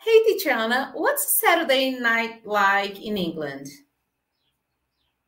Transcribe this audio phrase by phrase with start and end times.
[0.00, 3.66] Hey, Anna, what's Saturday night like in England?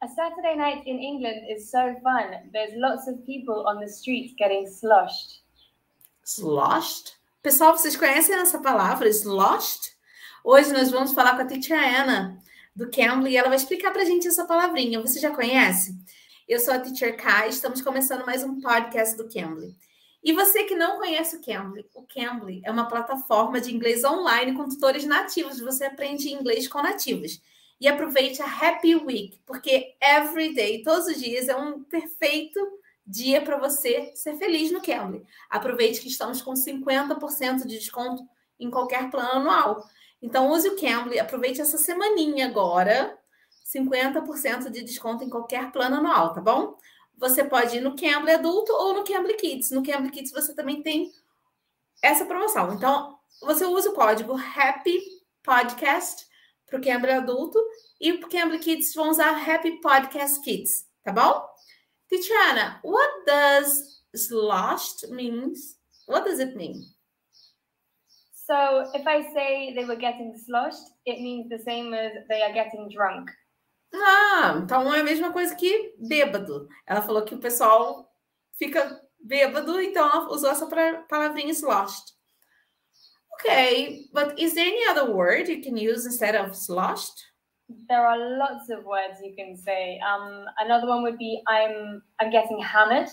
[0.01, 2.51] A Saturday night in England is so fun.
[2.53, 5.43] There's lots of people on the streets getting sloshed.
[6.25, 7.17] Sloshed?
[7.43, 9.91] Pessoal, vocês conhecem essa palavra, sloshed?
[10.45, 12.39] Hoje nós vamos falar com a teacher Anna
[12.75, 15.01] do Cambly e ela vai explicar para a gente essa palavrinha.
[15.01, 15.99] Você já conhece?
[16.49, 19.75] Eu sou a teacher Kai, estamos começando mais um podcast do Cambly.
[20.23, 24.55] E você que não conhece o Cambly, o Cambly é uma plataforma de inglês online
[24.55, 25.61] com tutores nativos.
[25.61, 27.41] Você aprende inglês com nativos.
[27.81, 32.61] E aproveite a Happy Week, porque every day, todos os dias, é um perfeito
[33.07, 35.25] dia para você ser feliz no Cambly.
[35.49, 38.23] Aproveite que estamos com 50% de desconto
[38.59, 39.83] em qualquer plano anual.
[40.21, 43.19] Então, use o Cambly, aproveite essa semaninha agora,
[43.75, 46.77] 50% de desconto em qualquer plano anual, tá bom?
[47.21, 49.71] Você pode ir no Cambly adulto ou no Cambly Kids.
[49.71, 51.13] No Cambly Kids você também tem
[52.03, 52.73] essa promoção.
[52.73, 54.99] Então, você usa o código Happy
[55.43, 56.27] Podcast
[56.67, 57.59] para o Cambly adulto
[58.01, 61.47] e o Cambly Kids vão usar Happy Podcast Kids, tá bom?
[62.09, 65.79] Tiziana, what does sloshed means?
[66.09, 66.81] What does it mean?
[68.33, 72.53] So if I say they were getting sloshed, it means the same as they are
[72.53, 73.31] getting drunk.
[73.93, 76.69] Ah, então é a mesma coisa que bêbado.
[76.87, 78.09] Ela falou que o pessoal
[78.57, 80.69] fica bêbado, então ela usou essa
[81.09, 82.15] palavrinha sloshed.
[83.35, 87.15] Okay, but is there any other word you can use instead of sloshed?
[87.89, 89.99] There are lots of words you can say.
[90.01, 93.09] Um, another one would be I'm I'm getting hammered,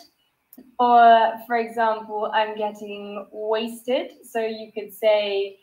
[0.80, 4.11] or for example, I'm getting wasted.
[4.23, 5.59] So you could say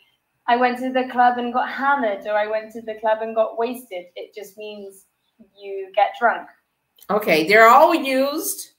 [0.47, 3.35] I went to the club and got hammered, or I went to the club and
[3.35, 4.05] got wasted.
[4.15, 5.05] It just means
[5.59, 6.47] you get drunk.
[7.09, 8.75] Okay, they're all used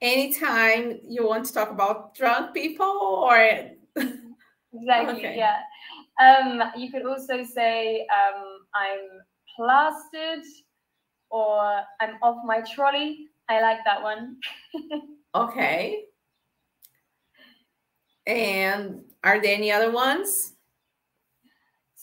[0.00, 3.36] anytime you want to talk about drunk people or
[3.96, 5.36] exactly Okay.
[5.36, 5.60] yeah
[6.20, 9.22] um you could also say um i'm
[9.54, 10.44] plastered
[11.30, 14.36] or i'm off my trolley i like that one
[15.34, 16.04] okay.
[18.26, 20.52] And are there any other ones?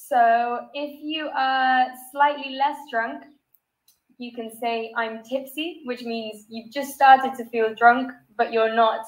[0.10, 3.24] so if you are slightly less drunk
[4.18, 8.74] you can say i'm tipsy which means you've just started to feel drunk but you're
[8.74, 9.02] not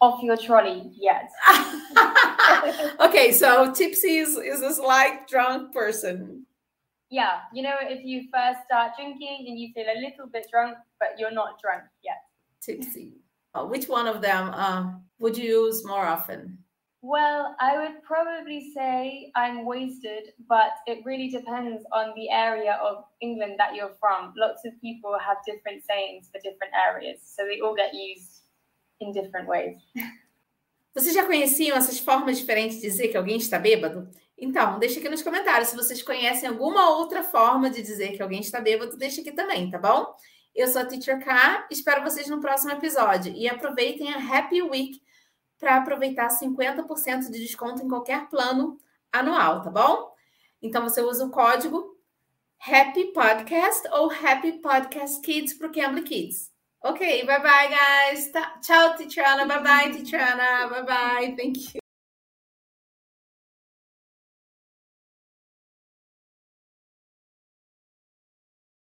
[0.00, 1.28] off your trolley yet
[3.00, 6.46] okay, so tipsy is, is a slight drunk person.
[7.10, 10.76] yeah you know if you first start drinking and you feel a little bit drunk
[11.00, 12.22] but you're not drunk yet
[12.60, 13.14] Tipsy.
[13.54, 16.58] Which one of them uh, would you use more often?
[17.08, 23.02] Well, I would probably say I'm wasted, but it really depends on the area of
[23.22, 24.34] England that you're from.
[24.36, 28.42] Lots of people have different sayings for different areas, so they all get used
[29.00, 29.80] in different ways.
[30.94, 34.10] Vocês já conheciam essas formas diferentes de dizer que alguém está bêbado?
[34.36, 35.70] Então, deixa aqui nos comentários.
[35.70, 39.70] Se vocês conhecem alguma outra forma de dizer que alguém está bêbado, deixa aqui também,
[39.70, 40.14] tá bom?
[40.54, 43.32] Eu sou a Teacher K, espero vocês no próximo episódio.
[43.34, 45.00] E aproveitem a Happy Week
[45.58, 48.78] para aproveitar 50% de desconto em qualquer plano
[49.12, 50.12] anual, tá bom?
[50.62, 51.96] Então, você usa o código
[52.60, 56.50] Happy Podcast ou Happy Podcast Kids para o Cambly Kids.
[56.82, 58.30] Ok, bye bye, guys.
[58.62, 59.46] Tchau, Teacher Ana.
[59.46, 60.68] Bye bye, Teacher Ana.
[60.68, 61.36] Bye bye.
[61.36, 61.87] Thank you.